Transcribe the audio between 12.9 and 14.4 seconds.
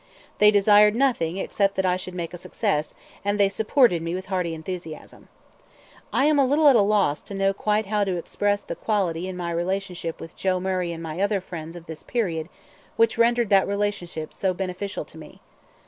which rendered that relationship